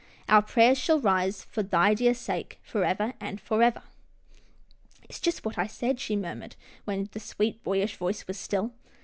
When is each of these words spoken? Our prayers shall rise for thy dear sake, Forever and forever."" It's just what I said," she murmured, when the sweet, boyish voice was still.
Our 0.27 0.41
prayers 0.41 0.79
shall 0.79 0.99
rise 0.99 1.43
for 1.43 1.61
thy 1.61 1.93
dear 1.93 2.15
sake, 2.15 2.57
Forever 2.63 3.13
and 3.19 3.39
forever."" 3.39 3.83
It's 5.07 5.19
just 5.19 5.45
what 5.45 5.59
I 5.59 5.67
said," 5.67 5.99
she 5.99 6.15
murmured, 6.15 6.55
when 6.85 7.09
the 7.11 7.19
sweet, 7.19 7.63
boyish 7.63 7.97
voice 7.97 8.25
was 8.25 8.39
still. 8.39 8.71